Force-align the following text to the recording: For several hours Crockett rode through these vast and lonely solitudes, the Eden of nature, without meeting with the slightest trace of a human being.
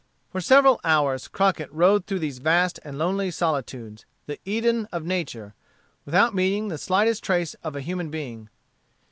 For 0.31 0.41
several 0.41 0.81
hours 0.83 1.27
Crockett 1.27 1.71
rode 1.71 2.07
through 2.07 2.17
these 2.17 2.39
vast 2.39 2.79
and 2.83 2.97
lonely 2.97 3.29
solitudes, 3.29 4.07
the 4.25 4.39
Eden 4.45 4.87
of 4.91 5.05
nature, 5.05 5.53
without 6.05 6.33
meeting 6.33 6.63
with 6.63 6.71
the 6.71 6.77
slightest 6.83 7.23
trace 7.23 7.53
of 7.63 7.75
a 7.75 7.81
human 7.81 8.09
being. 8.09 8.49